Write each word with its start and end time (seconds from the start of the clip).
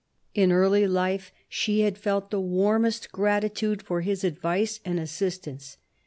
In 0.33 0.51
early 0.51 0.87
life 0.87 1.31
she 1.47 1.81
had 1.81 1.95
felt 1.95 2.31
the 2.31 2.41
warmest 2.41 3.11
gratitude 3.11 3.83
for 3.83 4.01
his 4.01 4.23
advice 4.23 4.79
and 4.83 4.99
assistance. 4.99 5.77